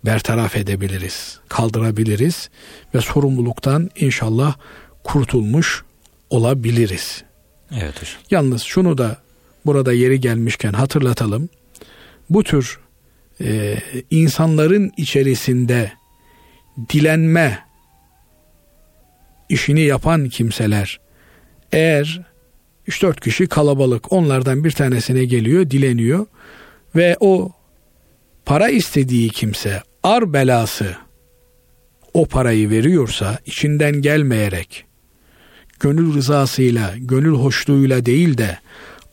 [0.06, 2.50] bertaraf edebiliriz, kaldırabiliriz
[2.96, 4.56] ve sorumluluktan inşallah
[5.04, 5.84] kurtulmuş
[6.30, 7.24] olabiliriz.
[7.72, 8.16] Evet hocam.
[8.32, 9.18] Yalnız şunu da
[9.66, 11.50] burada yeri gelmişken hatırlatalım.
[12.30, 12.80] Bu tür
[13.42, 13.78] e,
[14.10, 15.92] insanların içerisinde
[16.90, 17.66] dilenme
[19.50, 21.00] işini yapan kimseler
[21.72, 22.22] eğer
[22.88, 26.26] 3-4 kişi kalabalık onlardan bir tanesine geliyor dileniyor
[26.96, 27.50] ve o
[28.46, 30.96] para istediği kimse ar belası
[32.14, 34.86] o parayı veriyorsa içinden gelmeyerek
[35.80, 38.60] gönül rızasıyla, gönül hoşluğuyla değil de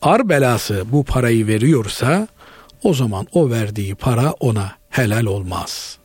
[0.01, 2.27] ar belası bu parayı veriyorsa
[2.83, 5.97] o zaman o verdiği para ona helal olmaz.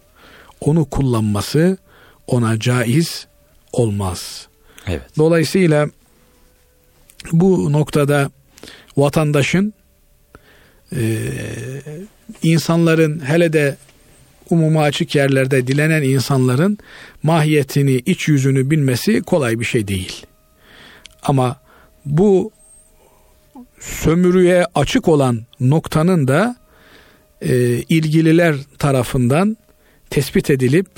[0.60, 1.78] Onu kullanması
[2.26, 3.26] ona caiz
[3.72, 4.48] olmaz.
[4.86, 5.02] Evet.
[5.18, 5.88] Dolayısıyla
[7.32, 8.30] bu noktada
[8.96, 9.74] vatandaşın
[10.96, 11.18] e,
[12.42, 13.76] insanların hele de
[14.50, 16.78] umuma açık yerlerde dilenen insanların
[17.22, 20.26] mahiyetini, iç yüzünü bilmesi kolay bir şey değil.
[21.22, 21.56] Ama
[22.04, 22.52] bu
[23.80, 26.56] sömürüye açık olan noktanın da
[27.42, 27.56] e,
[27.88, 29.56] ilgililer tarafından
[30.10, 30.88] tespit edilip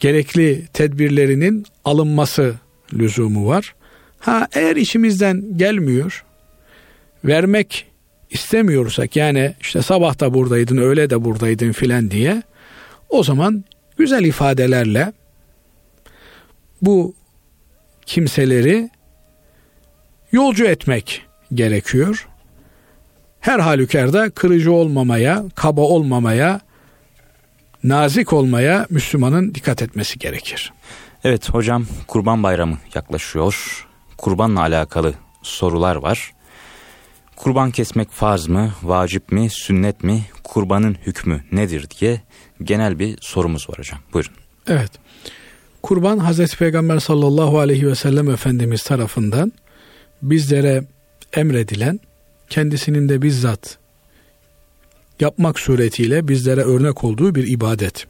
[0.00, 2.54] gerekli tedbirlerinin alınması
[2.94, 3.74] lüzumu var.
[4.18, 6.24] Ha eğer içimizden gelmiyor,
[7.24, 7.91] vermek
[8.32, 12.42] istemiyorsak yani işte sabah da buradaydın, öğle de buradaydın filan diye
[13.08, 13.64] o zaman
[13.96, 15.12] güzel ifadelerle
[16.82, 17.14] bu
[18.06, 18.90] kimseleri
[20.32, 21.22] yolcu etmek
[21.54, 22.28] gerekiyor.
[23.40, 26.60] Her halükarda kırıcı olmamaya, kaba olmamaya,
[27.84, 30.72] nazik olmaya Müslümanın dikkat etmesi gerekir.
[31.24, 33.86] Evet hocam Kurban Bayramı yaklaşıyor.
[34.18, 36.32] Kurbanla alakalı sorular var.
[37.42, 42.20] Kurban kesmek farz mı, vacip mi, sünnet mi, kurbanın hükmü nedir diye
[42.62, 43.98] genel bir sorumuz var hocam.
[44.12, 44.32] Buyurun.
[44.66, 44.90] Evet.
[45.82, 49.52] Kurban Hazreti Peygamber sallallahu aleyhi ve sellem Efendimiz tarafından
[50.22, 50.84] bizlere
[51.32, 52.00] emredilen
[52.50, 53.78] kendisinin de bizzat
[55.20, 58.06] yapmak suretiyle bizlere örnek olduğu bir ibadet.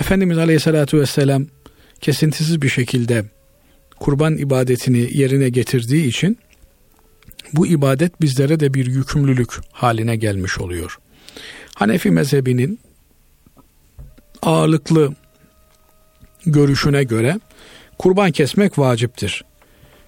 [0.00, 1.46] Efendimiz Aleyhisselatü Vesselam
[2.00, 3.24] kesintisiz bir şekilde
[4.00, 6.38] kurban ibadetini yerine getirdiği için
[7.52, 10.98] bu ibadet bizlere de bir yükümlülük haline gelmiş oluyor.
[11.74, 12.80] Hanefi mezhebinin
[14.42, 15.14] ağırlıklı
[16.46, 17.40] görüşüne göre
[17.98, 19.44] kurban kesmek vaciptir.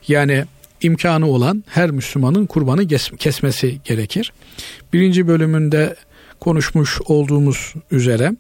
[0.09, 0.44] Yani
[0.80, 2.87] imkanı olan her Müslümanın kurbanı
[3.18, 4.33] kesmesi gerekir.
[4.92, 5.96] Birinci bölümünde
[6.40, 8.33] konuşmuş olduğumuz üzere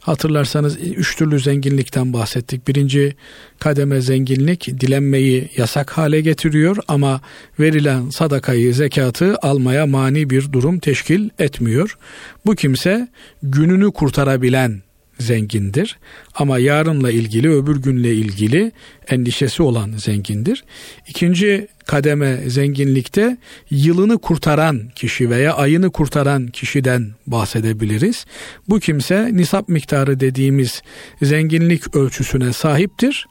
[0.00, 2.68] hatırlarsanız üç türlü zenginlikten bahsettik.
[2.68, 3.14] Birinci
[3.58, 7.20] kademe zenginlik dilenmeyi yasak hale getiriyor ama
[7.60, 11.98] verilen sadakayı, zekatı almaya mani bir durum teşkil etmiyor.
[12.46, 13.08] Bu kimse
[13.42, 14.82] gününü kurtarabilen
[15.18, 15.98] zengindir.
[16.34, 18.72] Ama yarınla ilgili, öbür günle ilgili
[19.08, 20.64] endişesi olan zengindir.
[21.08, 23.36] İkinci kademe zenginlikte
[23.70, 28.26] yılını kurtaran kişi veya ayını kurtaran kişiden bahsedebiliriz.
[28.68, 30.82] Bu kimse nisap miktarı dediğimiz
[31.22, 33.26] zenginlik ölçüsüne sahiptir.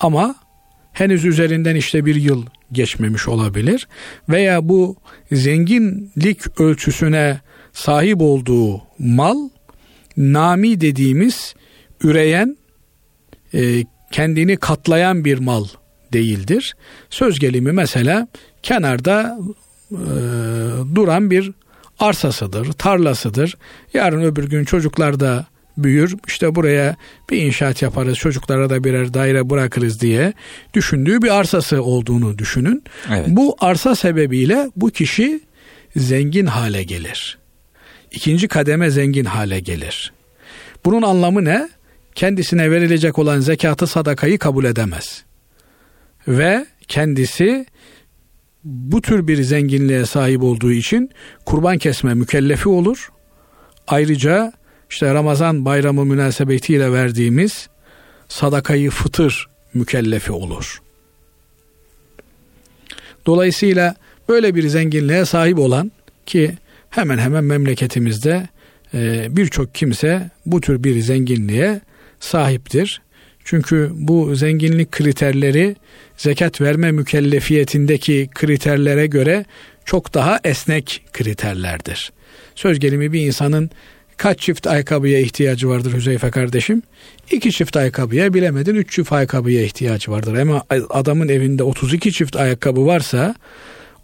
[0.00, 0.34] Ama
[0.92, 3.88] henüz üzerinden işte bir yıl geçmemiş olabilir
[4.28, 4.96] veya bu
[5.32, 7.40] zenginlik ölçüsüne
[7.72, 9.48] sahip olduğu mal
[10.16, 11.54] nami dediğimiz
[12.02, 12.56] üreyen
[13.54, 15.64] e, kendini katlayan bir mal
[16.14, 16.76] değildir.
[17.10, 18.28] Söz gelimi mesela
[18.62, 19.38] kenarda
[19.92, 19.96] e,
[20.94, 21.52] duran bir
[21.98, 23.56] arsasıdır, tarlasıdır.
[23.94, 25.46] Yarın öbür gün çocuklar da
[25.78, 26.16] büyür.
[26.26, 26.96] İşte buraya
[27.30, 30.32] bir inşaat yaparız, çocuklara da birer daire bırakırız diye
[30.74, 32.84] düşündüğü bir arsası olduğunu düşünün.
[33.08, 33.26] Evet.
[33.28, 35.40] Bu arsa sebebiyle bu kişi
[35.96, 37.38] zengin hale gelir
[38.14, 40.12] ikinci kademe zengin hale gelir.
[40.84, 41.68] Bunun anlamı ne?
[42.14, 45.24] Kendisine verilecek olan zekatı sadakayı kabul edemez.
[46.28, 47.66] Ve kendisi
[48.64, 51.10] bu tür bir zenginliğe sahip olduğu için
[51.44, 53.12] kurban kesme mükellefi olur.
[53.86, 54.52] Ayrıca
[54.90, 57.68] işte Ramazan bayramı münasebetiyle verdiğimiz
[58.28, 60.82] sadakayı fıtır mükellefi olur.
[63.26, 63.94] Dolayısıyla
[64.28, 65.92] böyle bir zenginliğe sahip olan
[66.26, 66.54] ki
[66.90, 68.48] hemen hemen memleketimizde
[68.94, 71.80] e, birçok kimse bu tür bir zenginliğe
[72.20, 73.02] sahiptir.
[73.44, 75.76] Çünkü bu zenginlik kriterleri
[76.16, 79.44] zekat verme mükellefiyetindeki kriterlere göre
[79.84, 82.12] çok daha esnek kriterlerdir.
[82.54, 83.70] Söz gelimi bir insanın
[84.16, 86.82] Kaç çift ayakkabıya ihtiyacı vardır Hüzeyfe kardeşim?
[87.30, 90.34] İki çift ayakkabıya bilemedin üç çift ayakkabıya ihtiyacı vardır.
[90.34, 93.34] Ama adamın evinde 32 çift ayakkabı varsa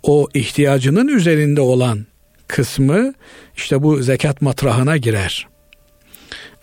[0.03, 2.07] o ihtiyacının üzerinde olan
[2.48, 3.14] kısmı
[3.57, 5.49] işte bu zekat matrahına girer.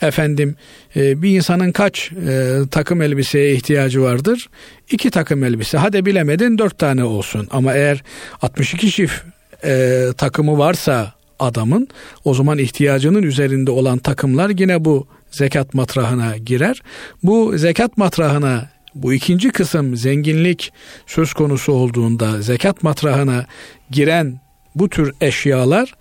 [0.01, 0.55] Efendim
[0.95, 4.49] e, bir insanın kaç e, takım elbiseye ihtiyacı vardır?
[4.91, 5.77] İki takım elbise.
[5.77, 7.47] Hadi bilemedin dört tane olsun.
[7.51, 8.03] Ama eğer
[8.41, 9.23] 62 çift
[9.63, 11.87] e, takımı varsa adamın
[12.25, 16.81] o zaman ihtiyacının üzerinde olan takımlar yine bu zekat matrahına girer.
[17.23, 20.73] Bu zekat matrahına bu ikinci kısım zenginlik
[21.07, 23.45] söz konusu olduğunda zekat matrahına
[23.91, 24.39] giren
[24.75, 25.93] bu tür eşyalar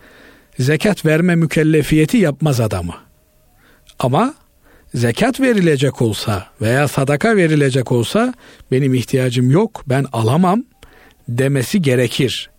[0.59, 3.06] zekat verme mükellefiyeti yapmaz adamı.
[3.99, 4.35] Ama
[4.95, 8.35] zekat verilecek olsa veya sadaka verilecek olsa
[8.71, 10.65] benim ihtiyacım yok ben alamam
[11.29, 12.51] demesi gerekir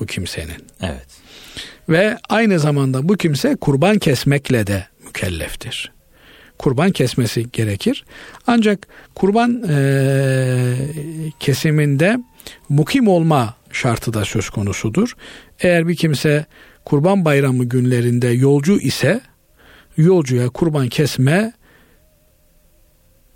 [0.00, 0.66] bu kimsenin.
[0.82, 1.06] Evet.
[1.88, 5.92] Ve aynı zamanda bu kimse kurban kesmekle de mükelleftir.
[6.58, 8.04] Kurban kesmesi gerekir.
[8.46, 10.76] Ancak kurban e,
[11.40, 12.18] kesiminde
[12.68, 15.16] mukim olma şartı da söz konusudur.
[15.60, 16.46] Eğer bir kimse
[16.84, 19.20] kurban bayramı günlerinde yolcu ise
[19.96, 21.52] yolcuya kurban kesme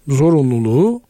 [0.09, 1.03] zorunluluğu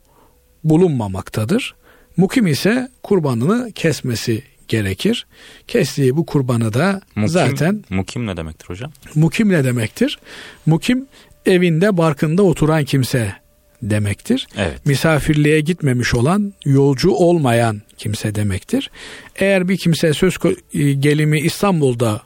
[0.65, 1.75] bulunmamaktadır.
[2.17, 5.27] Mukim ise kurbanını kesmesi gerekir.
[5.69, 7.85] Kestiği bu kurbanı da mukim, zaten...
[7.91, 8.93] Mukim ne demektir hocam?
[9.15, 10.19] Mukim ne demektir?
[10.67, 11.07] Mukim
[11.47, 13.35] evinde barkında oturan kimse
[13.83, 14.47] demektir.
[14.57, 14.87] Evet.
[14.87, 18.91] Misafirliğe gitmemiş olan, yolcu olmayan kimse demektir.
[19.37, 20.35] Eğer bir kimse söz
[20.75, 22.23] e, gelimi İstanbul'da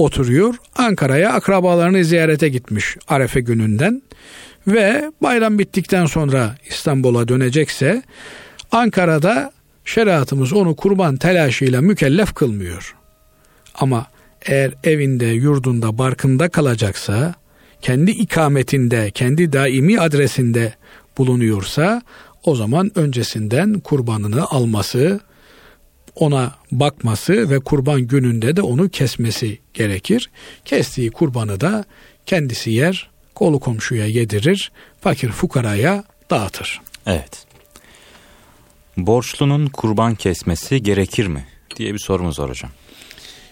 [0.00, 4.02] oturuyor, Ankara'ya akrabalarını ziyarete gitmiş Arefe gününden
[4.66, 8.02] ve bayram bittikten sonra İstanbul'a dönecekse
[8.72, 9.52] Ankara'da
[9.84, 12.96] şeriatımız onu kurban telaşıyla mükellef kılmıyor.
[13.74, 14.06] Ama
[14.46, 17.34] eğer evinde, yurdunda, barkında kalacaksa,
[17.82, 20.74] kendi ikametinde, kendi daimi adresinde
[21.18, 22.02] bulunuyorsa
[22.44, 25.20] o zaman öncesinden kurbanını alması,
[26.14, 30.30] ona bakması ve kurban gününde de onu kesmesi gerekir.
[30.64, 31.84] Kestiği kurbanı da
[32.26, 36.80] kendisi yer, kolu komşuya yedirir, fakir fukaraya dağıtır.
[37.06, 37.46] Evet.
[38.96, 41.46] Borçlunun kurban kesmesi gerekir mi?
[41.76, 42.70] diye bir sorumuz var hocam.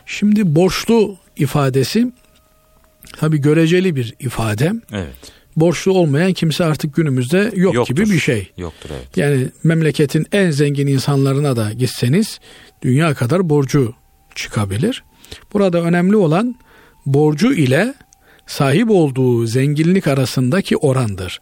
[0.06, 2.12] Şimdi borçlu ifadesi
[3.16, 4.72] tabi göreceli bir ifade.
[4.92, 5.32] Evet.
[5.60, 7.94] Borçlu olmayan kimse artık günümüzde yok Yoktur.
[7.94, 8.52] gibi bir şey.
[8.56, 9.16] Yoktur evet.
[9.16, 12.40] Yani memleketin en zengin insanlarına da gitseniz
[12.82, 13.94] dünya kadar borcu
[14.34, 15.04] çıkabilir.
[15.52, 16.54] Burada önemli olan
[17.06, 17.94] borcu ile
[18.46, 21.40] sahip olduğu zenginlik arasındaki orandır.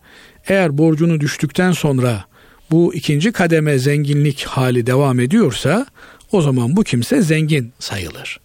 [0.48, 2.24] Eğer borcunu düştükten sonra
[2.70, 5.86] bu ikinci kademe zenginlik hali devam ediyorsa
[6.32, 8.40] o zaman bu kimse zengin sayılır.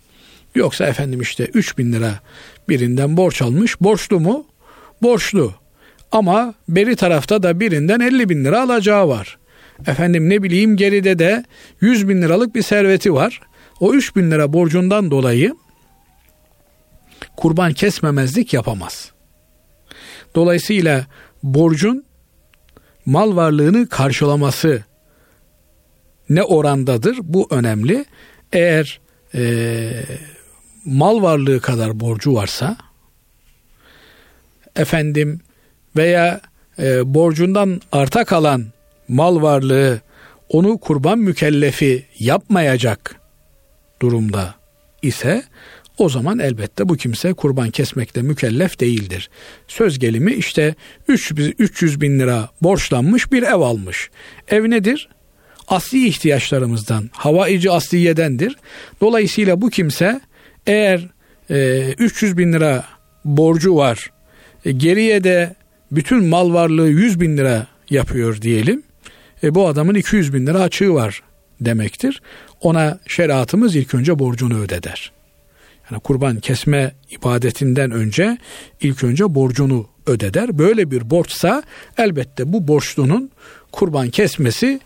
[0.56, 2.20] Yoksa efendim işte 3 bin lira
[2.70, 3.82] birinden borç almış.
[3.82, 4.46] Borçlu mu?
[5.02, 5.61] Borçlu.
[6.12, 9.38] Ama beri tarafta da birinden 50 bin lira alacağı var.
[9.88, 11.46] Efendim ne bileyim geride de
[11.82, 13.42] 100 bin liralık bir serveti var.
[13.80, 15.56] O 3 bin lira borcundan dolayı
[17.38, 19.12] kurban kesmemezlik yapamaz.
[20.36, 21.06] Dolayısıyla
[21.44, 22.06] borcun
[23.06, 24.84] mal varlığını karşılaması
[26.30, 27.18] ne orandadır?
[27.22, 28.06] Bu önemli.
[28.54, 29.00] Eğer
[29.36, 29.92] e,
[30.86, 32.78] mal varlığı kadar borcu varsa
[34.76, 35.42] efendim
[35.96, 36.42] veya
[36.80, 38.66] e, borcundan arta kalan
[39.08, 40.02] mal varlığı
[40.50, 43.16] onu kurban mükellefi yapmayacak
[44.02, 44.56] durumda
[45.02, 45.44] ise
[45.98, 49.30] o zaman elbette bu kimse kurban kesmekte mükellef değildir.
[49.68, 50.76] Söz gelimi işte
[51.08, 54.10] 300 bin lira borçlanmış bir ev almış.
[54.48, 55.10] Ev nedir?
[55.68, 58.56] Asli ihtiyaçlarımızdan, havaici asliyedendir.
[59.02, 60.22] Dolayısıyla bu kimse
[60.68, 61.08] eğer
[61.50, 62.84] e, 300 bin lira
[63.26, 64.12] borcu var,
[64.66, 65.56] e, geriye de
[65.92, 68.84] bütün mal varlığı 100 bin lira yapıyor diyelim.
[69.44, 71.22] E, bu adamın 200 bin lira açığı var
[71.62, 72.22] demektir.
[72.62, 75.12] Ona şeriatımız ilk önce borcunu ödeder.
[75.92, 78.38] Yani kurban kesme ibadetinden önce
[78.82, 80.58] ilk önce borcunu ödeder.
[80.58, 81.64] Böyle bir borçsa
[81.98, 83.32] elbette bu borçlunun
[83.72, 84.80] kurban kesmesi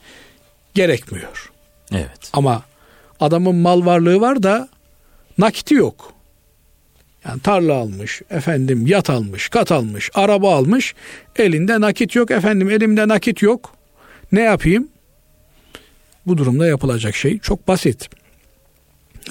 [0.73, 1.51] gerekmiyor.
[1.91, 2.29] Evet.
[2.33, 2.63] Ama
[3.19, 4.69] adamın mal varlığı var da
[5.37, 6.14] nakiti yok.
[7.25, 10.95] Yani tarla almış, efendim yat almış, kat almış, araba almış.
[11.35, 13.71] Elinde nakit yok efendim elimde nakit yok.
[14.31, 14.87] Ne yapayım?
[16.27, 18.09] Bu durumda yapılacak şey çok basit.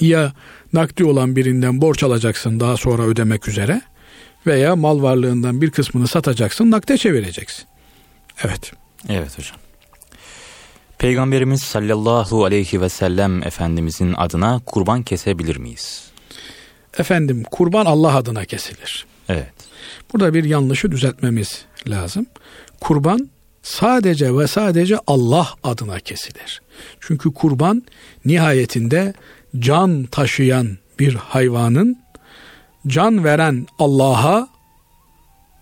[0.01, 0.33] Ya
[0.73, 3.81] nakdi olan birinden borç alacaksın daha sonra ödemek üzere
[4.47, 7.65] veya mal varlığından bir kısmını satacaksın nakde çevireceksin.
[8.43, 8.71] Evet.
[9.09, 9.57] Evet hocam.
[10.97, 16.14] Peygamberimiz sallallahu aleyhi ve sellem Efendimizin adına kurban kesebilir miyiz?
[16.97, 19.05] Efendim kurban Allah adına kesilir.
[19.29, 19.53] Evet.
[20.13, 22.25] Burada bir yanlışı düzeltmemiz lazım.
[22.81, 23.29] Kurban
[23.63, 26.61] sadece ve sadece Allah adına kesilir.
[26.99, 27.83] Çünkü kurban
[28.25, 29.13] nihayetinde
[29.59, 31.99] can taşıyan bir hayvanın
[32.87, 34.47] can veren Allah'a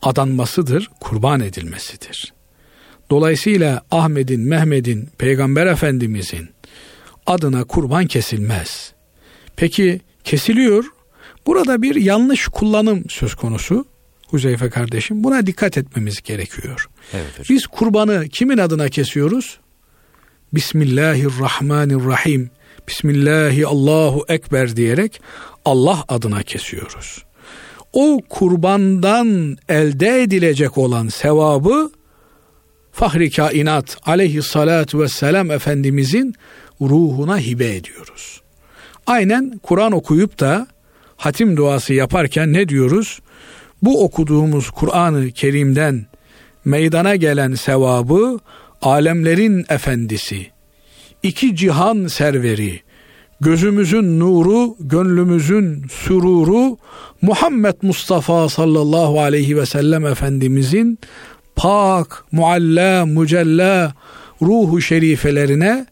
[0.02, 2.34] adanmasıdır, kurban edilmesidir.
[3.10, 6.50] Dolayısıyla Ahmet'in, Mehmet'in, Peygamber Efendimizin
[7.26, 8.93] adına kurban kesilmez.
[9.56, 10.86] Peki kesiliyor.
[11.45, 13.86] Burada bir yanlış kullanım söz konusu.
[14.27, 16.89] Huzeyfe kardeşim buna dikkat etmemiz gerekiyor.
[17.13, 17.56] Evet hocam.
[17.56, 19.60] Biz kurbanı kimin adına kesiyoruz?
[20.53, 22.49] Bismillahirrahmanirrahim.
[22.88, 25.21] Bismillahi Allahu Ekber diyerek
[25.65, 27.23] Allah adına kesiyoruz.
[27.93, 31.91] O kurbandan elde edilecek olan sevabı
[32.91, 36.36] Fahri Kainat aleyhissalatu vesselam Efendimizin
[36.82, 38.41] ruhuna hibe ediyoruz.
[39.08, 40.67] Aynen Kur'an okuyup da
[41.23, 43.19] hatim duası yaparken ne diyoruz?
[43.81, 46.05] Bu okuduğumuz Kur'an-ı Kerim'den
[46.65, 48.39] meydana gelen sevabı
[48.81, 50.47] alemlerin efendisi,
[51.23, 52.81] iki cihan serveri,
[53.41, 56.77] gözümüzün nuru, gönlümüzün süruru
[57.21, 60.99] Muhammed Mustafa sallallahu aleyhi ve sellem Efendimizin
[61.55, 63.93] pak, mualla, mücella
[64.41, 65.86] ruhu şerifelerine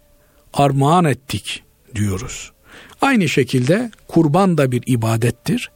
[0.53, 1.63] armağan ettik
[1.95, 2.51] diyoruz.
[3.01, 5.71] Aynı şekilde kurban da bir ibadettir.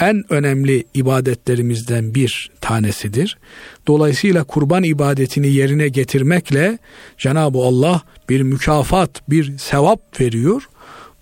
[0.00, 3.38] En önemli ibadetlerimizden bir tanesidir.
[3.86, 6.78] Dolayısıyla kurban ibadetini yerine getirmekle
[7.18, 10.68] Cenab-ı Allah bir mükafat, bir sevap veriyor.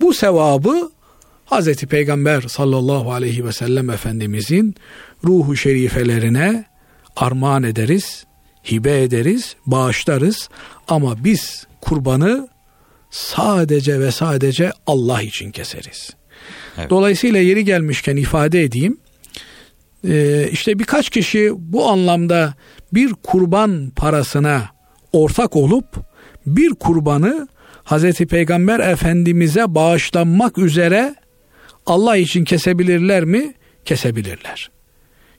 [0.00, 0.90] Bu sevabı
[1.46, 1.76] Hz.
[1.76, 4.74] Peygamber sallallahu aleyhi ve sellem Efendimizin
[5.24, 6.64] ruhu şerifelerine
[7.16, 8.24] armağan ederiz,
[8.70, 10.48] hibe ederiz, bağışlarız
[10.88, 12.48] ama biz kurbanı
[13.16, 16.10] sadece ve sadece Allah için keseriz.
[16.78, 16.90] Evet.
[16.90, 18.98] Dolayısıyla yeri gelmişken ifade edeyim.
[20.08, 22.54] Ee, işte birkaç kişi bu anlamda
[22.92, 24.68] bir kurban parasına
[25.12, 25.86] ortak olup
[26.46, 27.48] bir kurbanı
[27.84, 31.14] Hazreti Peygamber Efendimiz'e bağışlanmak üzere
[31.86, 33.54] Allah için kesebilirler mi?
[33.84, 34.70] Kesebilirler.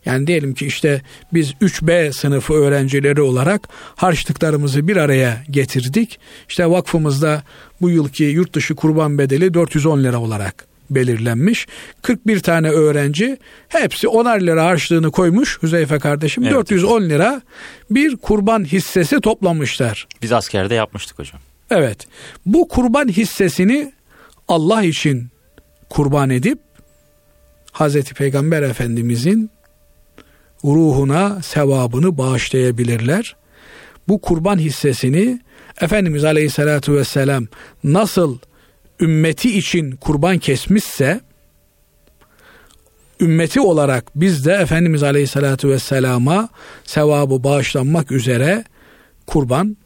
[0.07, 1.01] Yani diyelim ki işte
[1.33, 6.19] biz 3B sınıfı öğrencileri olarak harçlıklarımızı bir araya getirdik.
[6.49, 7.43] İşte vakfımızda
[7.81, 11.67] bu yılki yurt dışı kurban bedeli 410 lira olarak belirlenmiş.
[12.01, 16.43] 41 tane öğrenci hepsi 10'ar lira harçlığını koymuş Hüzeyfe kardeşim.
[16.43, 16.53] Evet.
[16.53, 17.41] 410 lira
[17.89, 20.07] bir kurban hissesi toplamışlar.
[20.21, 21.41] Biz askerde yapmıştık hocam.
[21.71, 22.07] Evet.
[22.45, 23.93] Bu kurban hissesini
[24.47, 25.27] Allah için
[25.89, 26.59] kurban edip
[27.71, 29.51] Hazreti Peygamber Efendimizin
[30.63, 33.35] ruhuna sevabını bağışlayabilirler.
[34.07, 35.41] Bu kurban hissesini
[35.81, 37.47] Efendimiz Aleyhisselatü Vesselam
[37.83, 38.37] nasıl
[38.99, 41.21] ümmeti için kurban kesmişse
[43.21, 46.49] ümmeti olarak biz de Efendimiz Aleyhisselatü Vesselam'a
[46.83, 48.63] sevabı bağışlanmak üzere
[49.27, 49.77] kurban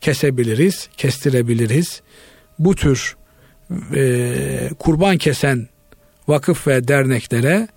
[0.00, 2.02] kesebiliriz, kestirebiliriz.
[2.58, 3.16] Bu tür
[3.94, 5.68] e, kurban kesen
[6.28, 7.68] vakıf ve derneklere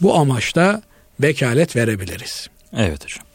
[0.00, 0.82] bu amaçla
[1.20, 2.48] vekalet verebiliriz.
[2.76, 3.26] Evet hocam.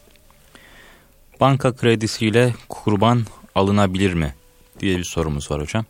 [1.40, 3.22] Banka kredisiyle kurban
[3.54, 4.34] alınabilir mi
[4.80, 5.84] diye bir sorumuz var hocam.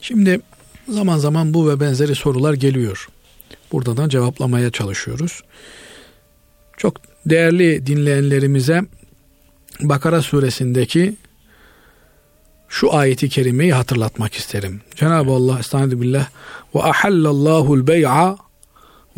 [0.00, 0.40] Şimdi
[0.88, 3.08] zaman zaman bu ve benzeri sorular geliyor.
[3.72, 5.40] Buradan cevaplamaya çalışıyoruz.
[6.76, 8.84] Çok değerli dinleyenlerimize
[9.80, 11.14] Bakara suresindeki
[12.68, 14.80] şu ayeti kerimeyi hatırlatmak isterim.
[14.94, 16.28] Cenab-ı Allah estaizu billah
[16.74, 18.36] ve ahallallahu'l bey'a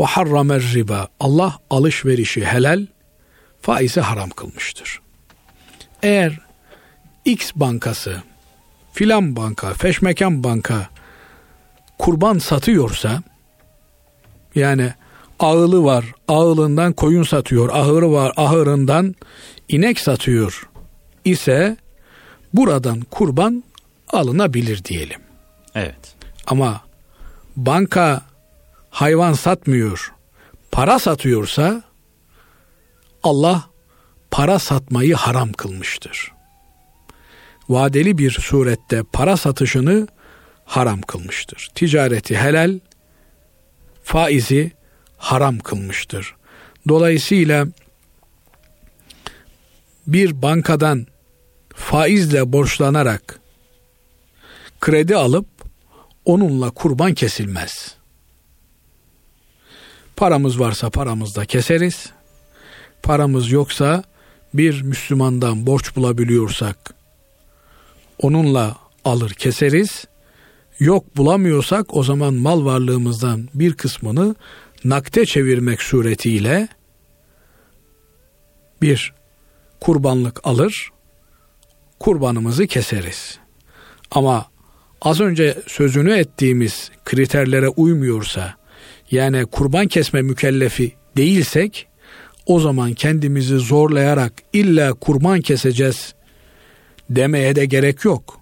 [0.00, 1.08] ve harramer riba.
[1.20, 2.86] Allah alışverişi helal,
[3.62, 5.00] faizi haram kılmıştır.
[6.02, 6.38] Eğer
[7.24, 8.22] X bankası,
[8.92, 10.88] filan banka, feşmekan banka
[11.98, 13.22] kurban satıyorsa
[14.54, 14.92] yani
[15.38, 19.14] ağılı var, ağılından koyun satıyor, ahırı var, ahırından
[19.68, 20.68] inek satıyor
[21.24, 21.76] ise
[22.54, 23.64] buradan kurban
[24.08, 25.20] alınabilir diyelim.
[25.74, 26.14] Evet.
[26.46, 26.80] Ama
[27.56, 28.29] banka
[28.90, 30.12] hayvan satmıyor,
[30.72, 31.82] para satıyorsa
[33.22, 33.64] Allah
[34.30, 36.32] para satmayı haram kılmıştır.
[37.68, 40.08] Vadeli bir surette para satışını
[40.64, 41.70] haram kılmıştır.
[41.74, 42.78] Ticareti helal,
[44.02, 44.72] faizi
[45.16, 46.34] haram kılmıştır.
[46.88, 47.66] Dolayısıyla
[50.06, 51.06] bir bankadan
[51.74, 53.40] faizle borçlanarak
[54.80, 55.46] kredi alıp
[56.24, 57.99] onunla kurban kesilmez.
[60.20, 62.10] Paramız varsa paramızda keseriz.
[63.02, 64.04] Paramız yoksa
[64.54, 66.94] bir Müslümandan borç bulabiliyorsak
[68.18, 70.04] onunla alır keseriz.
[70.78, 74.34] Yok bulamıyorsak o zaman mal varlığımızdan bir kısmını
[74.84, 76.68] nakde çevirmek suretiyle
[78.82, 79.14] bir
[79.80, 80.90] kurbanlık alır,
[81.98, 83.38] kurbanımızı keseriz.
[84.10, 84.46] Ama
[85.02, 88.59] az önce sözünü ettiğimiz kriterlere uymuyorsa,
[89.10, 91.86] yani kurban kesme mükellefi değilsek,
[92.46, 96.14] o zaman kendimizi zorlayarak illa kurban keseceğiz
[97.10, 98.40] demeye de gerek yok.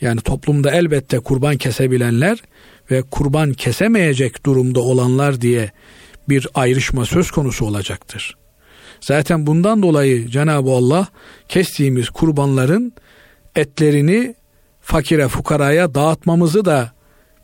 [0.00, 2.38] Yani toplumda elbette kurban kesebilenler
[2.90, 5.70] ve kurban kesemeyecek durumda olanlar diye
[6.28, 8.36] bir ayrışma söz konusu olacaktır.
[9.00, 11.06] Zaten bundan dolayı Cenab-ı Allah
[11.48, 12.92] kestiğimiz kurbanların
[13.56, 14.34] etlerini
[14.80, 16.92] fakire fukaraya dağıtmamızı da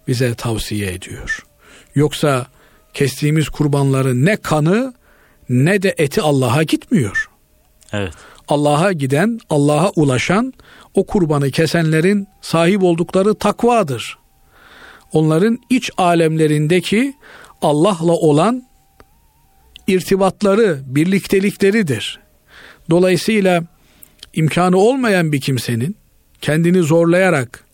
[0.08, 1.47] bize tavsiye ediyor.
[1.94, 2.46] Yoksa
[2.94, 4.94] kestiğimiz kurbanların ne kanı
[5.48, 7.30] ne de eti Allah'a gitmiyor.
[7.92, 8.12] Evet.
[8.48, 10.52] Allah'a giden, Allah'a ulaşan
[10.94, 14.18] o kurbanı kesenlerin sahip oldukları takvadır.
[15.12, 17.14] Onların iç alemlerindeki
[17.62, 18.62] Allah'la olan
[19.86, 22.20] irtibatları, birliktelikleridir.
[22.90, 23.64] Dolayısıyla
[24.34, 25.96] imkanı olmayan bir kimsenin
[26.40, 27.64] kendini zorlayarak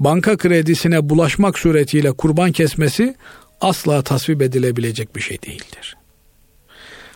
[0.00, 3.14] banka kredisine bulaşmak suretiyle kurban kesmesi
[3.60, 5.96] asla tasvip edilebilecek bir şey değildir.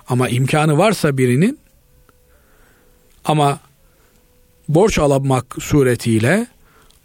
[0.09, 1.59] Ama imkanı varsa birinin
[3.25, 3.61] ama
[4.69, 6.47] borç almak suretiyle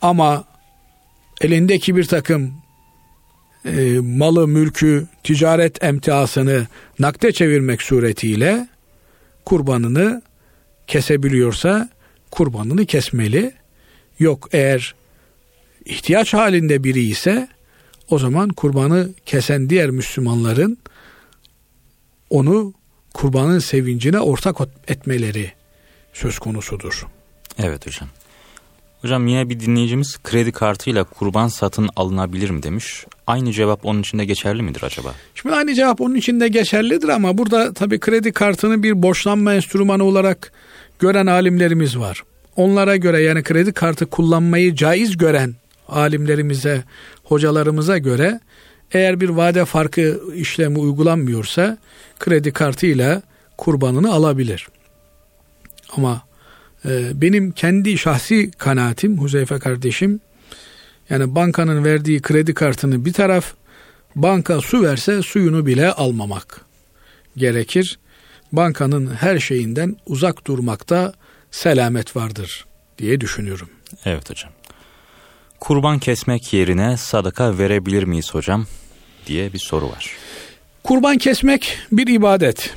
[0.02, 0.44] ama
[1.42, 2.54] elindeki bir takım
[3.66, 6.68] e, malı, mülkü, ticaret emtiasını
[7.00, 8.68] nakde çevirmek suretiyle
[9.46, 10.22] kurbanını
[10.88, 11.90] kesebiliyorsa
[12.32, 13.54] kurbanını kesmeli.
[14.20, 14.96] Yok eğer
[15.86, 17.48] ihtiyaç halinde biri ise
[18.10, 20.78] o zaman kurbanı kesen diğer Müslümanların
[22.30, 22.74] onu
[23.14, 25.52] kurbanın sevincine ortak etmeleri
[26.14, 27.06] söz konusudur.
[27.60, 28.10] Evet hocam.
[29.02, 33.06] Hocam yine bir dinleyicimiz kredi kartıyla kurban satın alınabilir mi demiş.
[33.28, 35.14] Aynı cevap onun için de geçerli midir acaba?
[35.36, 40.04] Şimdi aynı cevap onun için de geçerlidir ama burada tabii kredi kartını bir borçlanma enstrümanı
[40.04, 40.52] olarak
[41.00, 42.24] gören alimlerimiz var.
[42.56, 45.56] Onlara göre yani kredi kartı kullanmayı caiz gören
[45.88, 46.84] alimlerimize,
[47.26, 48.40] hocalarımıza göre
[48.92, 51.78] eğer bir vade farkı işlemi uygulanmıyorsa
[52.20, 53.22] kredi kartıyla
[53.58, 54.68] kurbanını alabilir.
[55.98, 56.22] Ama
[56.86, 60.20] e, benim kendi şahsi kanaatim Huzeyfe kardeşim
[61.10, 63.54] yani bankanın verdiği kredi kartını bir taraf
[64.16, 66.62] banka su verse suyunu bile almamak
[67.38, 68.00] gerekir.
[68.52, 71.14] Bankanın her şeyinden uzak durmakta
[71.52, 72.66] selamet vardır
[72.98, 73.70] diye düşünüyorum.
[74.06, 74.52] Evet hocam.
[75.60, 78.66] Kurban kesmek yerine sadaka verebilir miyiz hocam
[79.28, 80.12] diye bir soru var.
[80.84, 82.76] Kurban kesmek bir ibadet.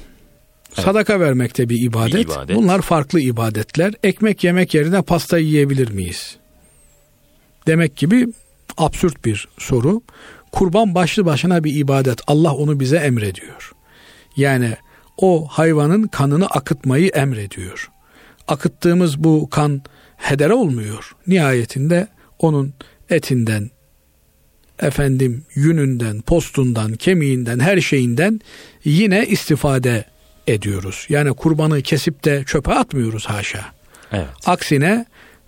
[0.75, 0.85] Evet.
[0.85, 2.15] Sadaka vermek de bir ibadet.
[2.15, 2.57] bir ibadet.
[2.57, 3.95] Bunlar farklı ibadetler.
[4.03, 6.37] Ekmek yemek yerine pasta yiyebilir miyiz?
[7.67, 8.29] Demek gibi
[8.77, 10.03] absürt bir soru.
[10.53, 12.21] Kurban başlı başına bir ibadet.
[12.27, 13.73] Allah onu bize emrediyor.
[14.37, 14.77] Yani
[15.17, 17.91] o hayvanın kanını akıtmayı emrediyor.
[18.49, 19.83] Akıttığımız bu kan
[20.17, 21.17] hedere olmuyor.
[21.27, 22.09] Nihayetinde
[22.39, 22.75] onun
[23.11, 23.71] etinden,
[24.83, 28.41] efendim yününden, postundan, kemiğinden, her şeyinden
[28.85, 30.05] yine istifade
[30.47, 31.07] ediyoruz.
[31.09, 33.65] Yani kurbanı kesip de çöpe atmıyoruz haşa.
[34.13, 34.27] Evet.
[34.47, 35.07] Aksine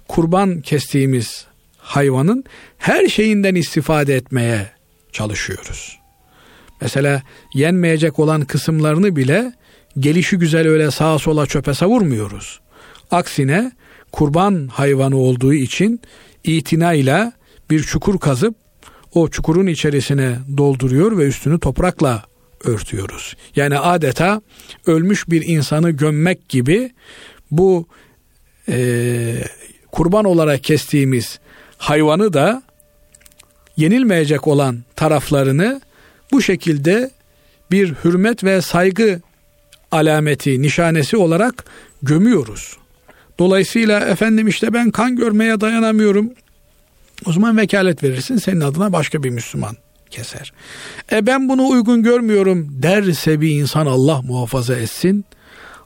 [0.08, 1.46] kurban kestiğimiz
[1.78, 2.44] hayvanın
[2.78, 4.70] her şeyinden istifade etmeye
[5.12, 5.98] çalışıyoruz.
[6.80, 7.22] Mesela
[7.54, 9.52] yenmeyecek olan kısımlarını bile
[9.98, 12.60] gelişi güzel öyle sağa sola çöpe savurmuyoruz.
[13.10, 13.72] Aksine
[14.12, 16.00] kurban hayvanı olduğu için
[16.44, 17.32] itinayla
[17.70, 18.54] bir çukur kazıp
[19.14, 22.24] o çukurun içerisine dolduruyor ve üstünü toprakla
[22.64, 23.36] örtüyoruz.
[23.56, 24.42] Yani adeta
[24.86, 26.90] ölmüş bir insanı gömmek gibi
[27.50, 27.86] bu
[28.68, 29.44] e,
[29.92, 31.40] kurban olarak kestiğimiz
[31.78, 32.62] hayvanı da
[33.76, 35.80] yenilmeyecek olan taraflarını
[36.32, 37.10] bu şekilde
[37.70, 39.20] bir hürmet ve saygı
[39.90, 41.64] alameti, nişanesi olarak
[42.02, 42.79] gömüyoruz.
[43.40, 46.32] Dolayısıyla efendim işte ben kan görmeye dayanamıyorum.
[47.26, 49.76] O zaman vekalet verirsin senin adına başka bir Müslüman
[50.10, 50.52] keser.
[51.12, 55.24] E ben bunu uygun görmüyorum derse bir insan Allah muhafaza etsin.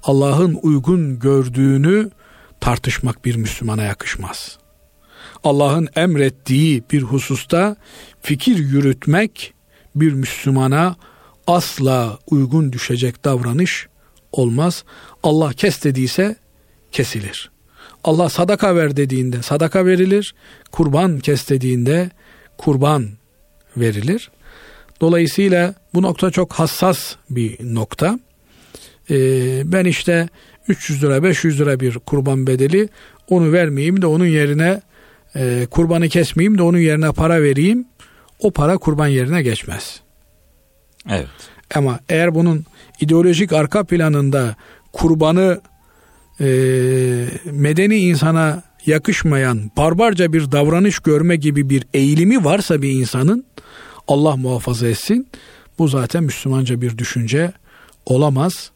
[0.02, 2.10] Allah'ın uygun gördüğünü
[2.60, 4.58] tartışmak bir Müslümana yakışmaz.
[5.44, 7.76] Allah'ın emrettiği bir hususta
[8.22, 9.54] fikir yürütmek
[9.94, 10.96] bir Müslümana
[11.46, 13.88] asla uygun düşecek davranış
[14.32, 14.84] olmaz.
[15.22, 16.36] Allah kes dediyse
[16.94, 17.50] kesilir.
[18.04, 20.34] Allah sadaka ver dediğinde sadaka verilir.
[20.72, 22.10] Kurban kes dediğinde
[22.58, 23.08] kurban
[23.76, 24.30] verilir.
[25.00, 28.18] Dolayısıyla bu nokta çok hassas bir nokta.
[29.10, 30.28] Ee, ben işte
[30.68, 32.88] 300 lira 500 lira bir kurban bedeli
[33.28, 34.80] onu vermeyeyim de onun yerine
[35.36, 37.84] e, kurbanı kesmeyeyim de onun yerine para vereyim.
[38.38, 40.00] O para kurban yerine geçmez.
[41.10, 41.28] Evet.
[41.74, 42.64] Ama eğer bunun
[43.00, 44.56] ideolojik arka planında
[44.92, 45.60] kurbanı
[46.40, 46.46] e,
[47.44, 53.44] medeni insana yakışmayan barbarca bir davranış görme gibi bir eğilimi varsa bir insanın
[54.08, 55.28] Allah muhafaza etsin.
[55.78, 57.52] Bu zaten Müslümanca bir düşünce
[58.06, 58.70] olamaz.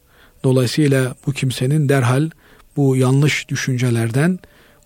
[0.45, 2.31] Dolayısıyla bu kimsenin derhal
[2.77, 4.39] bu yanlış düşüncelerden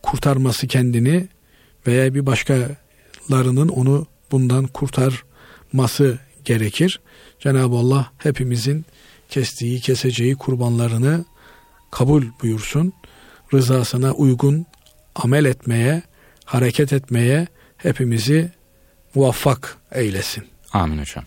[0.03, 1.29] kurtarması kendini
[1.87, 7.01] veya bir başkalarının onu bundan kurtarması gerekir.
[7.41, 8.85] Cenab-ı Allah hepimizin
[9.29, 11.25] kestiği, keseceği kurbanlarını
[11.93, 12.93] kabul buyursun.
[13.55, 14.67] Rızasına uygun
[15.15, 16.03] amel etmeye,
[16.45, 18.51] hareket etmeye hepimizi
[19.15, 20.45] muvaffak eylesin.
[20.73, 21.25] Amin hocam.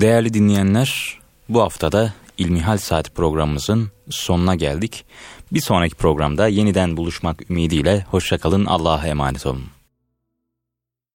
[0.00, 5.04] Değerli dinleyenler, bu haftada İlmihal Saat programımızın sonuna geldik.
[5.52, 9.77] Bir sonraki programda yeniden buluşmak ümidiyle hoşçakalın, Allah'a emanet olun.